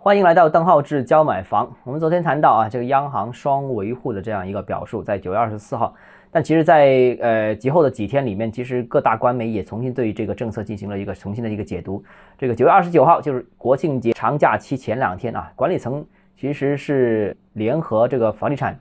[0.00, 1.68] 欢迎来到邓浩志教买房。
[1.82, 5.92] 我们昨天谈到啊，这个央行双维护的这样一个表述，在九月二十四号。
[6.30, 12.00] 但其实，在呃节后的几天里面，其实各大官媒也重新对这个政策进行了一个重新的一个解读。
[12.38, 16.06] 这个九月二十九号就是国庆节长假期前两天啊，管理层
[16.36, 18.78] 其实是联合这个房地产，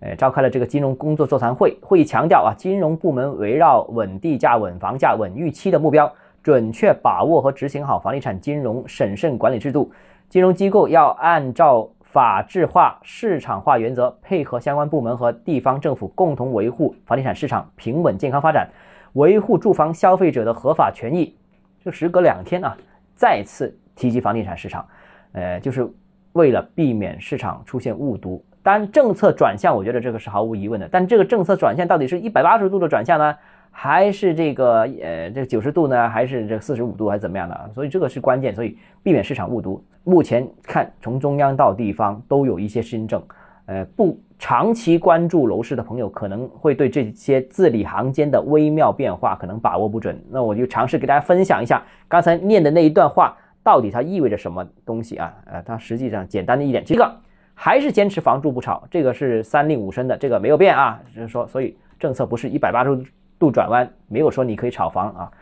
[0.00, 1.78] 呃，召开了这个金融工作座谈会。
[1.80, 6.12] 会议强调啊，金融部门围绕稳地价、稳房价、稳预期的目标，
[6.42, 9.90] 准确把握和执行好房地产金融审慎管理制度。
[10.28, 11.90] 金融机构要按照。
[12.10, 18.66] 法治化、市场化原则，配合相关部门和地方政府，共同维护房地产市场平稳健康发展，
[19.12, 21.36] 维护住房消费者的合法权益。
[21.84, 22.74] 就时隔两天啊，
[23.14, 24.88] 再次提及房地产市场，
[25.32, 25.86] 呃，就是
[26.32, 28.42] 为了避免市场出现误读。
[28.62, 30.88] 当然，政策转向，我觉得这个是毫无疑问的。
[30.90, 33.36] 但这个政策转向到底是一百八十度的转向呢？
[33.80, 36.08] 还是这个呃，这个九十度呢？
[36.08, 37.70] 还是这四十五度，还是怎么样的？
[37.72, 39.80] 所以这个是关键，所以避免市场误读。
[40.02, 43.22] 目前看，从中央到地方都有一些新政，
[43.66, 50.20] 呃，不长期关注楼市的朋友可能会对这些字里行间的微妙变化可能把握不准。
[50.28, 55.32] 那我就尝试给大家分享一下刚才念的那一段话，到底它意味着什么东西啊？
[55.44, 57.08] 呃，它实际上简单的一点，这个
[57.54, 61.00] 还是坚持房住不炒，这个是三令五申的，这个没有变啊。
[61.14, 63.04] 就是说，所以政策不是一百八十度
[63.38, 63.50] 度。
[63.50, 65.32] 转弯没有说你可以炒房啊，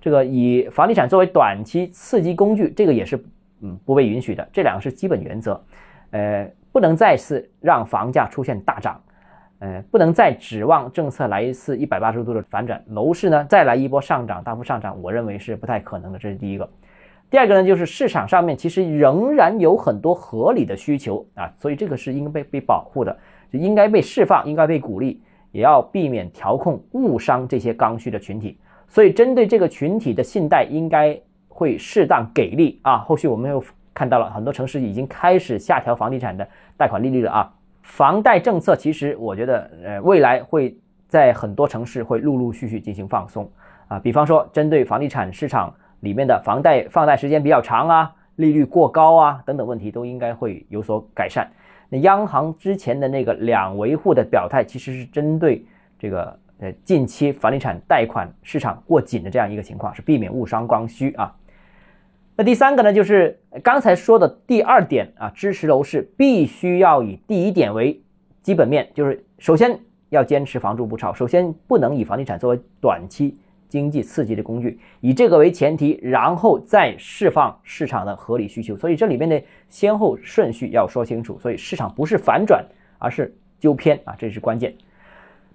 [0.00, 3.22] 这个以房地产作为短期刺激工具，这个也是
[3.62, 4.46] 嗯不被允许的。
[4.52, 5.62] 这两个是基本原则，
[6.10, 9.00] 呃，不能再次让房价出现大涨，
[9.60, 16.18] 呃，不能再指望政策来一次一百八十度的反转，楼市呢再来一波上涨，大幅上涨，我认为是不太可能的。
[16.18, 16.68] 这是第一个。
[17.30, 23.16] 第二个呢，就是市场上面其实仍然有很多合理的需求啊，所以这个是应该被被保护的，
[23.50, 25.20] 就应该被释放，应该被鼓励。
[25.54, 31.16] 也要避免调控误伤这些刚需的群体，所以针对这个群体的信贷应该
[31.48, 32.98] 会适当给力啊。
[32.98, 33.62] 后续我们又
[33.94, 36.46] 看到了很多城市已经开始下调房地产的
[36.76, 37.54] 贷款利率了啊。
[37.82, 43.48] 房贷政策其实我觉得呃未来会在很多城市会陆陆续续进行放松
[43.86, 51.48] 啊，比方说针对房地产市场里面的房贷放贷时间比较长啊、利率过高啊等等问题都应该会有所改善。
[51.88, 55.64] 那央行之前的那个两维护的表态，其实是针对
[55.98, 61.34] 这个呃近期房地产贷款市场过紧的这样一个情况，是避免误伤刚需啊。
[62.36, 68.02] 那第三个呢，就是刚才说的第二点啊，支持楼市必须要以第一点为
[68.42, 69.78] 基本面，就是首先
[70.08, 73.38] 要坚持房住不炒，首先不能以房地产作为短期。
[73.74, 78.76] 经济刺激的工具，以这个为前提，然后再释放市场的合理需求。
[78.76, 81.36] 所以这里面的先后顺序要说清楚。
[81.40, 82.64] 所以市场不是反转，
[83.00, 84.72] 而是纠偏啊，这是关键。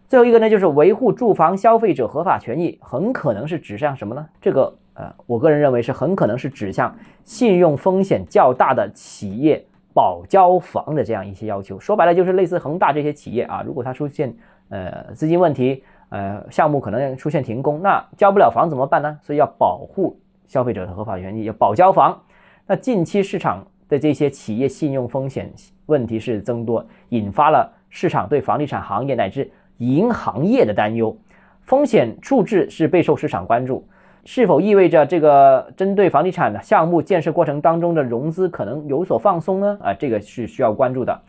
[0.05, 4.27] 最后一个呢，就是维护住房消费者合法权益，很可能是指向什么呢？
[4.41, 6.93] 这个呃，我个人认为是很可能是指向
[7.23, 9.63] 信用风险较大的企业
[9.93, 11.79] 保交房的这样一些要求。
[11.79, 14.35] 说白了就是类似恒大这些企业啊，如果它出现
[14.67, 15.81] 呃资金问题。
[16.09, 19.17] 呃，项目可能出现停工，那交不了房怎么办呢？
[19.21, 22.19] 所以要保护消费者的合法权益，要保交房。
[22.65, 25.51] 那近期市场的这些企业信用风险
[25.85, 31.15] 问题是增多，引发了市场对房地产行业乃至银行业的担忧。
[31.63, 33.87] 风险处置是备受市场关注，
[34.25, 39.77] 是否意味着这个针对房地产的项目建设过程当中的融资可能有所放松呢？
[39.81, 41.21] 啊，这个是需要关注的。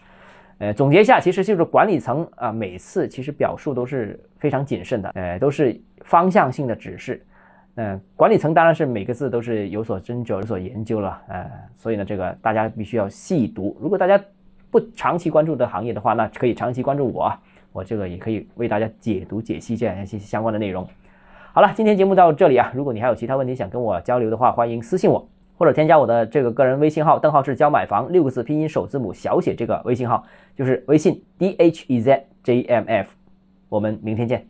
[0.60, 7.24] 呃，总结一下，其实就是管理层啊，每次其实表述都是非常谨慎的，呃，都是方向性的指示。
[7.76, 13.74] 嗯，管理层当然是每个字都是有所斟酌、有所研究了，呃，所以呢，这个大家必须要细读。
[13.80, 14.22] 如果大家
[14.70, 17.32] 不长期关注的行业的话，那可以长期关注我，
[17.72, 20.86] 我这个也可以为大家解读、解析这样一些相关的内容。
[21.54, 25.26] 好了，今天节目到这里啊，如果你还有其他问题想跟我交流的话，欢迎私信我。
[25.60, 30.24] 或者添加我的这个个人微信号，邓浩是教买房六个字拼音首字母小写，这个微信号
[30.56, 33.10] 就是微信 d h e z j m f，
[33.68, 34.49] 我们明天见。